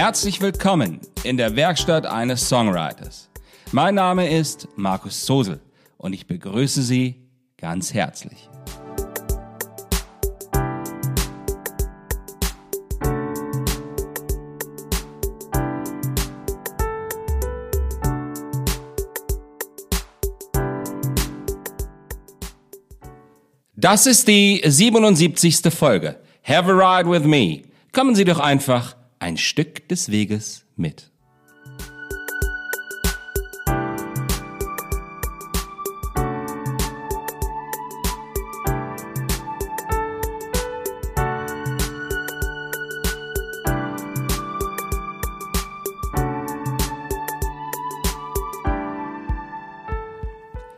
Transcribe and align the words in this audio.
Herzlich 0.00 0.40
willkommen 0.40 1.00
in 1.24 1.36
der 1.36 1.56
Werkstatt 1.56 2.06
eines 2.06 2.48
Songwriters. 2.48 3.28
Mein 3.72 3.96
Name 3.96 4.30
ist 4.30 4.68
Markus 4.76 5.26
Sosel 5.26 5.58
und 5.96 6.12
ich 6.12 6.28
begrüße 6.28 6.82
Sie 6.82 7.16
ganz 7.56 7.92
herzlich. 7.92 8.48
Das 23.74 24.06
ist 24.06 24.28
die 24.28 24.62
77. 24.64 25.74
Folge. 25.74 26.20
Have 26.44 26.70
a 26.70 27.00
ride 27.00 27.10
with 27.10 27.24
me. 27.24 27.62
Kommen 27.90 28.14
Sie 28.14 28.24
doch 28.24 28.38
einfach 28.38 28.97
ein 29.20 29.36
Stück 29.36 29.88
des 29.88 30.10
Weges 30.10 30.64
mit. 30.76 31.10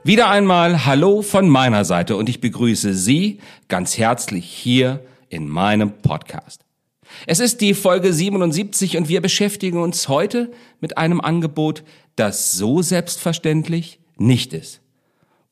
Wieder 0.03 0.29
einmal 0.29 0.87
Hallo 0.87 1.23
von 1.23 1.49
meiner 1.49 1.85
Seite 1.85 2.17
und 2.17 2.29
ich 2.29 2.41
begrüße 2.41 2.95
Sie 2.95 3.39
ganz 3.69 3.97
herzlich 3.97 4.45
hier 4.47 5.05
in 5.29 5.47
meinem 5.47 5.93
Podcast. 5.99 6.65
Es 7.27 7.41
ist 7.41 7.61
die 7.61 7.75
Folge 7.75 8.13
77 8.13 8.97
und 8.97 9.09
wir 9.09 9.21
beschäftigen 9.21 9.83
uns 9.83 10.09
heute 10.09 10.51
mit 10.81 10.99
einem 10.99 11.21
Angebot, 11.21 11.85
das 12.17 12.53
so 12.53 12.83
selbstverständlich 12.83 14.01
nicht 14.17 14.53
ist. 14.53 14.81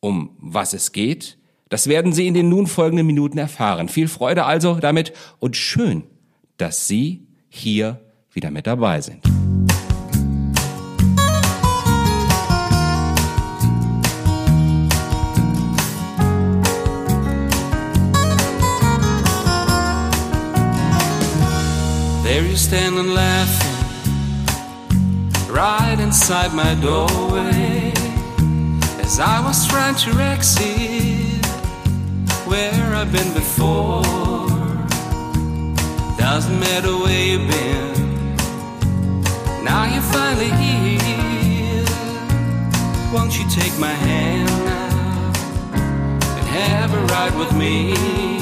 Um 0.00 0.30
was 0.38 0.72
es 0.72 0.92
geht, 0.92 1.38
das 1.68 1.86
werden 1.86 2.12
Sie 2.12 2.26
in 2.26 2.34
den 2.34 2.48
nun 2.48 2.66
folgenden 2.66 3.06
Minuten 3.06 3.38
erfahren. 3.38 3.88
Viel 3.88 4.08
Freude 4.08 4.44
also 4.44 4.76
damit 4.76 5.12
und 5.38 5.56
schön, 5.56 6.04
dass 6.56 6.88
Sie 6.88 7.26
hier 7.48 8.00
wieder 8.32 8.50
mit 8.50 8.66
dabei 8.66 9.00
sind. 9.00 9.27
There 22.38 22.46
you 22.46 22.56
stand 22.56 22.96
and 22.96 23.14
laughing 23.14 23.78
right 25.52 25.98
inside 25.98 26.54
my 26.54 26.76
doorway 26.76 27.92
as 29.02 29.18
I 29.18 29.40
was 29.40 29.66
trying 29.66 29.96
to 29.96 30.10
exit 30.20 31.44
where 32.46 32.94
I've 32.94 33.10
been 33.10 33.34
before. 33.34 34.04
Doesn't 36.16 36.60
matter 36.60 36.96
where 37.02 37.24
you've 37.26 37.48
been, 37.50 38.36
now 39.64 39.92
you're 39.92 40.00
finally 40.00 40.52
here. 40.62 41.84
Won't 43.12 43.36
you 43.36 43.50
take 43.50 43.76
my 43.80 43.94
hand 44.06 44.48
now 44.64 45.32
and 46.38 46.46
have 46.46 46.94
a 46.94 47.00
ride 47.06 47.34
with 47.36 47.52
me? 47.52 48.37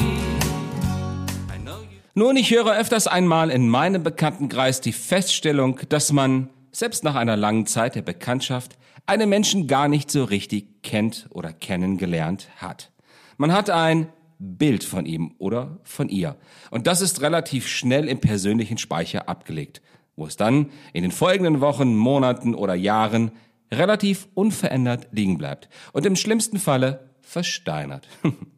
Nun, 2.17 2.35
ich 2.35 2.49
höre 2.49 2.75
öfters 2.75 3.05
einmal 3.05 3.51
in 3.51 3.69
meinem 3.69 4.01
Bekanntenkreis 4.01 4.81
die 4.81 4.91
Feststellung, 4.91 5.79
dass 5.89 6.11
man, 6.11 6.49
selbst 6.71 7.03
nach 7.03 7.13
einer 7.13 7.37
langen 7.37 7.67
Zeit 7.67 7.93
der 7.93 8.01
Bekanntschaft, 8.01 8.75
einen 9.05 9.29
Menschen 9.29 9.67
gar 9.67 9.87
nicht 9.87 10.09
so 10.09 10.23
richtig 10.23 10.81
kennt 10.81 11.27
oder 11.29 11.53
kennengelernt 11.53 12.49
hat. 12.57 12.91
Man 13.37 13.53
hat 13.53 13.69
ein 13.69 14.07
Bild 14.39 14.83
von 14.83 15.05
ihm 15.05 15.35
oder 15.37 15.77
von 15.83 16.09
ihr. 16.09 16.37
Und 16.71 16.87
das 16.87 17.01
ist 17.01 17.21
relativ 17.21 17.67
schnell 17.67 18.09
im 18.09 18.19
persönlichen 18.19 18.79
Speicher 18.79 19.29
abgelegt, 19.29 19.83
wo 20.15 20.25
es 20.25 20.37
dann 20.37 20.71
in 20.93 21.03
den 21.03 21.11
folgenden 21.11 21.61
Wochen, 21.61 21.95
Monaten 21.95 22.55
oder 22.55 22.73
Jahren 22.73 23.31
relativ 23.71 24.27
unverändert 24.33 25.09
liegen 25.11 25.37
bleibt 25.37 25.69
und 25.93 26.03
im 26.03 26.15
schlimmsten 26.15 26.57
Falle 26.57 27.11
versteinert. 27.21 28.07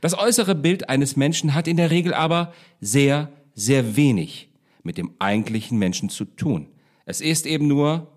Das 0.00 0.18
äußere 0.18 0.54
Bild 0.54 0.88
eines 0.88 1.16
Menschen 1.16 1.54
hat 1.54 1.68
in 1.68 1.76
der 1.76 1.90
Regel 1.90 2.14
aber 2.14 2.52
sehr, 2.80 3.30
sehr 3.54 3.96
wenig 3.96 4.48
mit 4.82 4.98
dem 4.98 5.12
eigentlichen 5.18 5.78
Menschen 5.78 6.08
zu 6.08 6.24
tun. 6.24 6.68
Es 7.04 7.20
ist 7.20 7.46
eben 7.46 7.66
nur 7.66 8.08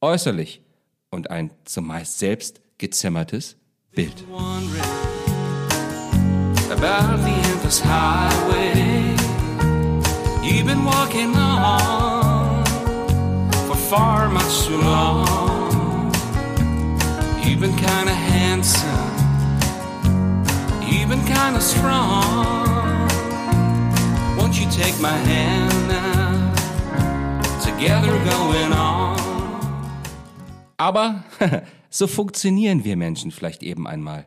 äußerlich 0.00 0.62
und 1.10 1.30
ein 1.30 1.50
zumeist 1.64 2.18
selbst 2.18 2.60
gezimmertes 2.78 3.56
Bild. 3.92 4.24
You've 17.48 17.60
been 17.60 17.74
kinda 17.76 18.07
handsome 18.07 18.07
kinda 21.38 21.60
strong. 21.60 23.08
Won't 24.36 24.54
you 24.60 24.66
take 24.70 24.96
my 25.00 25.16
hand 25.30 25.88
now? 25.88 26.52
Together 27.64 28.12
going 28.24 28.72
on. 28.72 29.16
Aber 30.76 31.24
so 31.90 32.06
funktionieren 32.06 32.84
wir 32.84 32.96
Menschen 32.96 33.30
vielleicht 33.30 33.62
eben 33.62 33.86
einmal. 33.86 34.26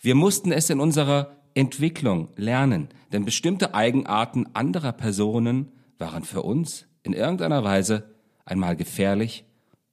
Wir 0.00 0.14
mussten 0.14 0.52
es 0.52 0.70
in 0.70 0.80
unserer 0.80 1.36
Entwicklung 1.54 2.28
lernen, 2.36 2.88
denn 3.12 3.24
bestimmte 3.24 3.74
Eigenarten 3.74 4.46
anderer 4.54 4.92
Personen 4.92 5.72
waren 5.98 6.24
für 6.24 6.42
uns 6.42 6.86
in 7.02 7.12
irgendeiner 7.12 7.64
Weise 7.64 8.10
einmal 8.44 8.76
gefährlich 8.76 9.44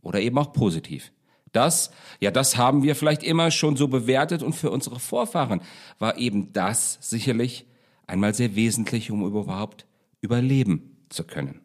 oder 0.01 0.19
eben 0.19 0.37
auch 0.37 0.51
positiv. 0.51 1.11
Das, 1.53 1.91
ja, 2.19 2.31
das 2.31 2.57
haben 2.57 2.83
wir 2.83 2.95
vielleicht 2.95 3.23
immer 3.23 3.49
schon 3.51 3.77
so 3.77 3.87
bewertet 3.87 4.43
und 4.43 4.53
für 4.53 4.71
unsere 4.71 4.99
Vorfahren 4.99 5.61
war 5.99 6.17
eben 6.17 6.51
das 6.51 6.97
sicherlich 6.99 7.65
einmal 8.07 8.33
sehr 8.33 8.55
wesentlich, 8.55 9.11
um 9.11 9.25
überhaupt 9.25 9.85
überleben 10.19 10.97
zu 11.09 11.23
können. 11.23 11.61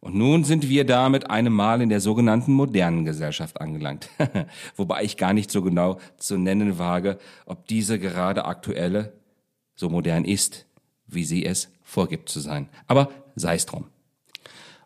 Und 0.00 0.14
nun 0.14 0.44
sind 0.44 0.68
wir 0.68 0.84
da 0.84 1.08
mit 1.08 1.30
einem 1.30 1.54
Mal 1.54 1.80
in 1.80 1.88
der 1.88 2.00
sogenannten 2.00 2.52
modernen 2.52 3.06
Gesellschaft 3.06 3.60
angelangt. 3.60 4.10
Wobei 4.76 5.02
ich 5.02 5.16
gar 5.16 5.32
nicht 5.32 5.50
so 5.50 5.62
genau 5.62 5.98
zu 6.18 6.36
nennen 6.36 6.78
wage, 6.78 7.18
ob 7.46 7.66
diese 7.68 7.98
gerade 7.98 8.44
aktuelle 8.44 9.14
so 9.74 9.88
modern 9.88 10.24
ist, 10.24 10.66
wie 11.06 11.24
sie 11.24 11.46
es 11.46 11.70
vorgibt 11.82 12.28
zu 12.28 12.40
sein. 12.40 12.68
Aber 12.86 13.10
sei 13.34 13.54
es 13.54 13.64
drum. 13.64 13.86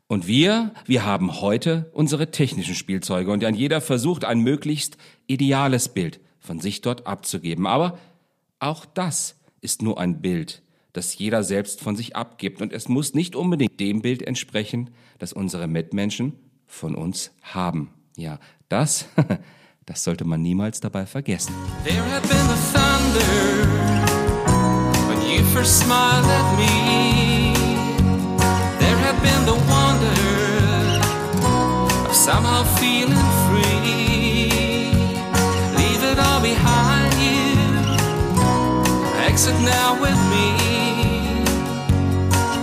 Und 0.08 0.26
wir, 0.26 0.72
wir 0.86 1.04
haben 1.04 1.42
heute 1.42 1.90
unsere 1.92 2.30
technischen 2.30 2.74
Spielzeuge 2.74 3.30
und 3.30 3.42
jeder 3.54 3.82
versucht 3.82 4.24
ein 4.24 4.40
möglichst 4.40 4.96
ideales 5.26 5.90
Bild 5.90 6.18
von 6.40 6.60
sich 6.60 6.80
dort 6.80 7.06
abzugeben. 7.06 7.66
Aber 7.66 7.98
auch 8.58 8.86
das 8.86 9.36
ist 9.60 9.82
nur 9.82 10.00
ein 10.00 10.22
Bild, 10.22 10.62
das 10.94 11.18
jeder 11.18 11.44
selbst 11.44 11.82
von 11.82 11.94
sich 11.94 12.16
abgibt 12.16 12.62
und 12.62 12.72
es 12.72 12.88
muss 12.88 13.12
nicht 13.12 13.36
unbedingt 13.36 13.78
dem 13.78 14.00
Bild 14.00 14.22
entsprechen, 14.22 14.90
das 15.18 15.34
unsere 15.34 15.66
Mitmenschen 15.68 16.32
von 16.66 16.94
uns 16.94 17.32
haben. 17.42 17.90
Ja, 18.16 18.38
das, 18.70 19.08
das 19.84 20.04
sollte 20.04 20.24
man 20.24 20.40
niemals 20.40 20.80
dabei 20.80 21.04
vergessen. 21.04 21.52
There 21.84 22.02
somehow 32.28 32.62
feeling 32.80 33.28
free. 33.46 34.50
Leave 35.80 36.02
it 36.12 36.18
all 36.26 36.40
behind 36.52 37.12
you. 37.26 37.46
Exit 39.28 39.58
now 39.76 39.90
with 40.04 40.20
me. 40.32 40.46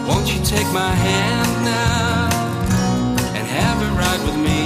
Won't 0.07 0.27
you 0.31 0.39
take 0.53 0.69
my 0.83 0.93
hand 1.07 1.51
now 1.65 2.29
and 3.37 3.45
have 3.59 3.77
a 3.87 3.89
ride 4.01 4.23
with 4.27 4.37
me? 4.47 4.59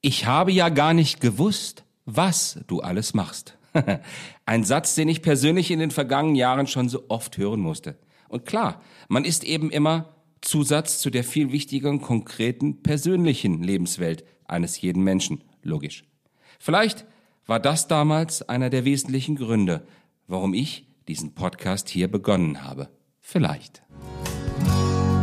Ich 0.00 0.24
habe 0.24 0.50
ja 0.52 0.70
gar 0.70 0.94
nicht 0.94 1.20
gewusst, 1.20 1.84
was 2.06 2.60
du 2.66 2.80
alles 2.80 3.12
machst. 3.12 3.58
Ein 4.46 4.64
Satz, 4.64 4.94
den 4.94 5.08
ich 5.08 5.20
persönlich 5.20 5.70
in 5.70 5.80
den 5.80 5.90
vergangenen 5.90 6.36
Jahren 6.36 6.66
schon 6.66 6.88
so 6.88 7.04
oft 7.08 7.36
hören 7.36 7.60
musste. 7.60 7.98
Und 8.28 8.46
klar, 8.46 8.80
man 9.08 9.26
ist 9.26 9.44
eben 9.44 9.70
immer 9.70 10.06
Zusatz 10.42 10.98
zu 10.98 11.08
der 11.10 11.24
viel 11.24 11.52
wichtigeren, 11.52 12.00
konkreten, 12.00 12.82
persönlichen 12.82 13.62
Lebenswelt 13.62 14.24
eines 14.46 14.80
jeden 14.80 15.02
Menschen, 15.02 15.42
logisch. 15.62 16.04
Vielleicht 16.58 17.06
war 17.46 17.58
das 17.58 17.88
damals 17.88 18.42
einer 18.48 18.68
der 18.68 18.84
wesentlichen 18.84 19.36
Gründe, 19.36 19.86
warum 20.26 20.52
ich 20.52 20.86
diesen 21.08 21.34
Podcast 21.34 21.88
hier 21.88 22.08
begonnen 22.08 22.62
habe. 22.64 22.88
Vielleicht. 23.20 23.82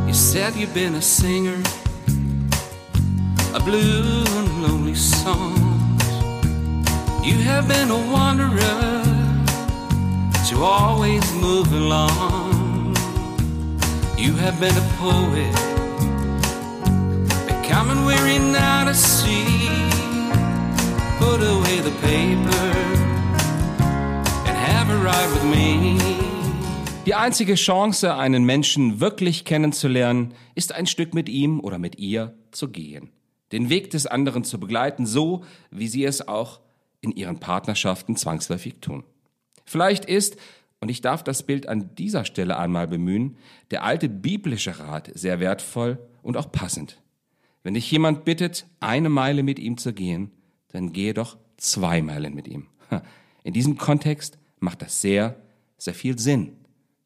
You 0.08 0.14
said 0.14 0.56
you've 0.56 0.74
been 0.74 0.96
a 0.96 1.02
singer 1.02 1.54
of 3.54 3.64
blue 3.64 4.24
and 4.38 4.68
lonely 4.68 4.96
songs. 4.96 5.60
You 7.24 7.36
have 7.46 7.68
been 7.68 7.92
a 7.92 8.12
wanderer 8.12 9.04
to 10.50 10.64
always 10.64 11.24
move 11.34 11.72
along. 11.74 12.49
You 14.20 14.36
have 14.36 14.60
been 14.60 14.76
a 14.76 14.86
poet, 14.98 15.56
becoming 17.48 18.06
weary 18.06 18.38
now 18.38 18.84
to 18.84 18.94
see. 18.94 19.70
Put 21.18 21.42
away 21.42 21.80
the 21.80 21.92
paper 22.02 22.66
and 24.46 24.58
have 24.58 24.90
a 24.90 24.98
ride 24.98 25.30
with 25.32 25.46
me. 25.46 25.98
Die 27.06 27.16
einzige 27.16 27.56
Chance, 27.56 28.14
einen 28.14 28.44
Menschen 28.44 29.00
wirklich 29.00 29.46
kennenzulernen, 29.46 30.34
ist 30.54 30.76
ein 30.76 30.86
Stück 30.86 31.14
mit 31.14 31.30
ihm 31.30 31.62
oder 31.62 31.80
mit 31.80 31.98
ihr 31.98 32.36
zu 32.52 32.68
gehen. 32.68 33.12
Den 33.54 33.70
Weg 33.70 33.90
des 33.90 34.06
anderen 34.06 34.44
zu 34.44 34.60
begleiten, 34.60 35.06
so 35.06 35.46
wie 35.72 35.88
sie 35.88 36.04
es 36.04 36.28
auch 36.28 36.60
in 37.00 37.12
ihren 37.12 37.40
Partnerschaften 37.40 38.18
zwangsläufig 38.18 38.82
tun. 38.82 39.06
Vielleicht 39.64 40.04
ist, 40.04 40.36
und 40.82 40.90
ich 40.90 41.02
darf 41.02 41.24
das 41.24 41.44
Bild 41.44 41.68
an 41.68 41.96
dieser 41.96 42.26
Stelle 42.26 42.58
einmal 42.58 42.88
bemühen, 42.88 43.38
der 43.72 43.84
alte 43.84 44.10
biblische 44.10 44.80
Rat 44.80 45.12
sehr 45.14 45.40
wertvoll 45.40 46.00
und 46.22 46.38
auch 46.38 46.52
passend. 46.52 47.02
Wenn 47.64 47.74
dich 47.74 47.92
jemand 47.92 48.24
bittet, 48.24 48.66
eine 48.80 49.10
Meile 49.10 49.44
mit 49.44 49.60
ihm 49.60 49.78
zu 49.78 49.94
gehen, 49.94 50.32
dann 50.70 50.94
gehe 50.94 51.14
doch 51.14 51.38
zwei 51.58 52.02
Meilen 52.02 52.34
mit 52.34 52.48
ihm. 52.48 52.68
In 53.44 53.54
diesem 53.54 53.78
Kontext 53.78 54.38
macht 54.60 54.82
das 54.82 55.02
sehr, 55.02 55.36
sehr 55.78 55.94
viel 55.94 56.18
Sinn. 56.18 56.58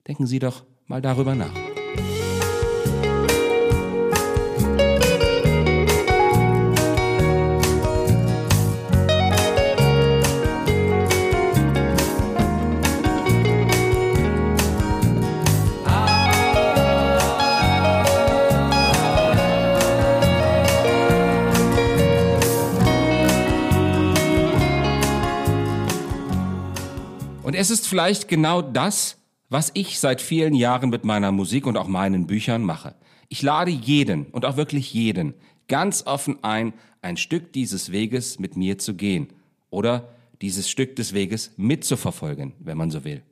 Denken 0.07 0.27
Sie 0.27 0.39
doch 0.39 0.65
mal 0.85 1.01
darüber 1.01 1.35
nach. 1.35 1.62
Es 27.63 27.69
ist 27.69 27.87
vielleicht 27.87 28.27
genau 28.27 28.61
das, 28.61 29.15
was 29.47 29.71
ich 29.73 29.97
seit 29.97 30.21
vielen 30.21 30.53
Jahren 30.53 30.89
mit 30.89 31.05
meiner 31.05 31.31
Musik 31.31 31.65
und 31.65 31.77
auch 31.77 31.87
meinen 31.87 32.27
Büchern 32.27 32.65
mache. 32.65 32.93
Ich 33.29 33.41
lade 33.41 33.71
jeden 33.71 34.25
und 34.25 34.43
auch 34.43 34.57
wirklich 34.57 34.93
jeden 34.93 35.33
ganz 35.69 36.05
offen 36.05 36.43
ein, 36.43 36.73
ein 37.01 37.15
Stück 37.15 37.53
dieses 37.53 37.93
Weges 37.93 38.37
mit 38.37 38.57
mir 38.57 38.79
zu 38.79 38.95
gehen 38.95 39.29
oder 39.69 40.09
dieses 40.41 40.69
Stück 40.69 40.97
des 40.97 41.13
Weges 41.13 41.51
mitzuverfolgen, 41.55 42.51
wenn 42.59 42.77
man 42.77 42.91
so 42.91 43.05
will. 43.05 43.23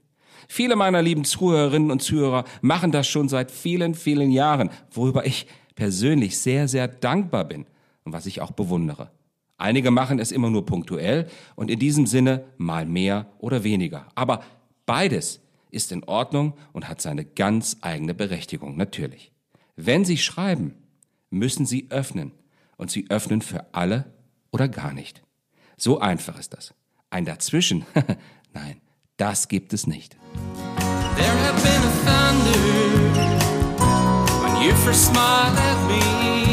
Viele 0.47 0.77
meiner 0.77 1.01
lieben 1.01 1.25
Zuhörerinnen 1.25 1.91
und 1.91 2.01
Zuhörer 2.01 2.45
machen 2.61 2.93
das 2.93 3.09
schon 3.09 3.27
seit 3.27 3.51
vielen, 3.51 3.95
vielen 3.95 4.31
Jahren, 4.31 4.69
worüber 4.91 5.25
ich 5.25 5.45
persönlich 5.75 6.39
sehr, 6.39 6.69
sehr 6.69 6.87
dankbar 6.87 7.43
bin 7.43 7.65
und 8.05 8.13
was 8.13 8.27
ich 8.27 8.39
auch 8.39 8.51
bewundere. 8.51 9.11
Einige 9.61 9.91
machen 9.91 10.17
es 10.17 10.31
immer 10.31 10.49
nur 10.49 10.65
punktuell 10.65 11.27
und 11.55 11.69
in 11.69 11.77
diesem 11.77 12.07
Sinne 12.07 12.45
mal 12.57 12.87
mehr 12.87 13.27
oder 13.37 13.63
weniger. 13.63 14.07
Aber 14.15 14.43
beides 14.87 15.39
ist 15.69 15.91
in 15.91 16.03
Ordnung 16.03 16.55
und 16.73 16.89
hat 16.89 16.99
seine 16.99 17.25
ganz 17.25 17.77
eigene 17.81 18.15
Berechtigung, 18.15 18.75
natürlich. 18.75 19.31
Wenn 19.75 20.03
Sie 20.03 20.17
schreiben, 20.17 20.73
müssen 21.29 21.67
Sie 21.67 21.85
öffnen 21.91 22.31
und 22.75 22.89
Sie 22.89 23.05
öffnen 23.09 23.43
für 23.43 23.71
alle 23.71 24.11
oder 24.51 24.67
gar 24.67 24.93
nicht. 24.93 25.21
So 25.77 25.99
einfach 25.99 26.39
ist 26.39 26.53
das. 26.53 26.73
Ein 27.11 27.25
Dazwischen, 27.25 27.85
nein, 28.55 28.81
das 29.17 29.47
gibt 29.47 29.73
es 29.73 29.85
nicht. 29.85 30.17
There 31.17 31.37
have 31.45 31.61
been 31.61 31.83
a 31.83 31.91
thunder 32.03 32.57
when 34.41 34.55
you 34.63 34.73
first 34.77 35.05
smiled 35.05 35.55
at 35.55 35.87
me. 35.87 36.50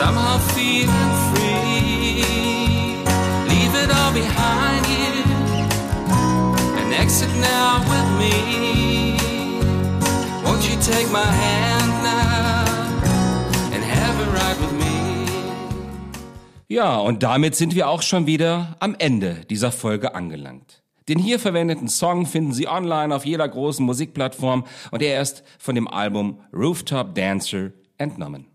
Somehow 0.00 0.38
feeling 0.56 1.12
free. 1.28 2.24
Leave 3.52 3.74
it 3.82 3.90
all 3.98 4.12
behind 4.22 4.84
you 4.96 5.12
and 6.78 6.88
exit 6.94 7.32
now 7.36 7.70
with 7.92 8.08
me. 8.20 8.34
Won't 10.44 10.62
you 10.68 10.76
take 10.92 11.08
my 11.12 11.30
hand 11.44 11.92
now 12.02 12.64
and 13.74 13.82
have 13.84 14.16
a 14.24 14.28
ride 14.36 14.58
with 14.62 14.72
me? 14.82 14.94
Ja, 16.68 16.98
und 16.98 17.22
damit 17.22 17.54
sind 17.54 17.74
wir 17.74 17.88
auch 17.88 18.00
schon 18.00 18.26
wieder 18.26 18.76
am 18.80 18.96
Ende 18.98 19.44
dieser 19.50 19.70
Folge 19.70 20.14
angelangt. 20.14 20.82
Den 21.08 21.18
hier 21.18 21.38
verwendeten 21.38 21.88
Song 21.88 22.24
finden 22.24 22.54
Sie 22.54 22.68
online 22.68 23.14
auf 23.14 23.26
jeder 23.26 23.46
großen 23.46 23.84
Musikplattform 23.84 24.64
und 24.92 25.02
er 25.02 25.20
ist 25.20 25.42
von 25.58 25.74
dem 25.74 25.88
Album 25.88 26.40
Rooftop 26.54 27.14
Dancer 27.14 27.72
entnommen. 27.98 28.46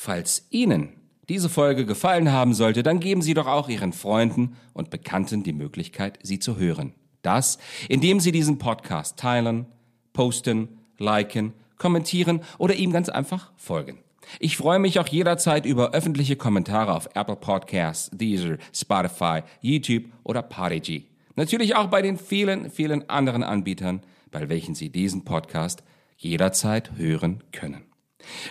Falls 0.00 0.46
Ihnen 0.50 0.90
diese 1.28 1.48
Folge 1.48 1.84
gefallen 1.84 2.30
haben 2.30 2.54
sollte, 2.54 2.84
dann 2.84 3.00
geben 3.00 3.20
Sie 3.20 3.34
doch 3.34 3.48
auch 3.48 3.68
Ihren 3.68 3.92
Freunden 3.92 4.56
und 4.72 4.90
Bekannten 4.90 5.42
die 5.42 5.52
Möglichkeit, 5.52 6.20
sie 6.22 6.38
zu 6.38 6.56
hören. 6.56 6.94
Das, 7.22 7.58
indem 7.88 8.20
Sie 8.20 8.30
diesen 8.30 8.58
Podcast 8.58 9.18
teilen, 9.18 9.66
posten, 10.12 10.68
liken, 10.98 11.52
kommentieren 11.78 12.42
oder 12.58 12.76
ihm 12.76 12.92
ganz 12.92 13.08
einfach 13.08 13.50
folgen. 13.56 13.98
Ich 14.38 14.56
freue 14.56 14.78
mich 14.78 15.00
auch 15.00 15.08
jederzeit 15.08 15.66
über 15.66 15.90
öffentliche 15.90 16.36
Kommentare 16.36 16.94
auf 16.94 17.08
Apple 17.14 17.34
Podcasts, 17.34 18.08
Deezer, 18.12 18.58
Spotify, 18.72 19.40
YouTube 19.62 20.04
oder 20.22 20.42
Podigy. 20.42 21.08
Natürlich 21.34 21.74
auch 21.74 21.88
bei 21.88 22.02
den 22.02 22.18
vielen, 22.18 22.70
vielen 22.70 23.10
anderen 23.10 23.42
Anbietern, 23.42 24.04
bei 24.30 24.48
welchen 24.48 24.76
Sie 24.76 24.90
diesen 24.90 25.24
Podcast 25.24 25.82
jederzeit 26.16 26.92
hören 26.96 27.42
können. 27.50 27.87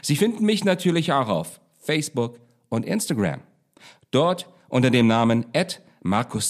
Sie 0.01 0.15
finden 0.15 0.45
mich 0.45 0.63
natürlich 0.63 1.11
auch 1.11 1.27
auf 1.27 1.59
Facebook 1.79 2.39
und 2.69 2.85
Instagram. 2.85 3.41
Dort 4.11 4.49
unter 4.69 4.89
dem 4.89 5.07
Namen 5.07 5.45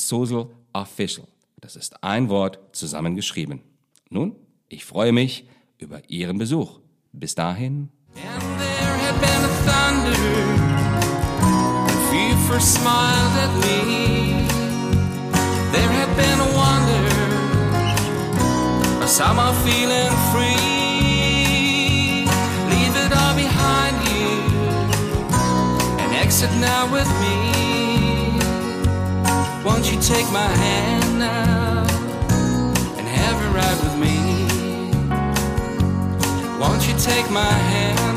Zosel 0.08 0.48
Official. 0.74 1.28
Das 1.60 1.76
ist 1.76 2.04
ein 2.04 2.30
Wort 2.30 2.60
zusammengeschrieben. 2.72 3.62
Nun, 4.10 4.36
ich 4.70 4.86
freue 4.86 5.12
mich 5.12 5.48
über 5.78 6.02
Ihren 6.10 6.38
Besuch. 6.38 6.80
Bis 7.12 7.36
dahin. 7.36 7.90
And 8.16 8.60
there 8.60 8.98
had 15.88 16.08
exit 26.40 26.56
now 26.60 26.86
with 26.92 27.10
me. 27.20 28.38
Won't 29.66 29.92
you 29.92 30.00
take 30.00 30.30
my 30.32 30.48
hand 30.64 31.18
now 31.18 31.84
and 32.98 33.08
have 33.08 33.38
a 33.42 33.50
ride 33.58 33.80
with 33.86 33.98
me? 33.98 34.18
Won't 36.60 36.88
you 36.88 36.96
take 37.00 37.32
my 37.32 37.54
hand 37.72 38.17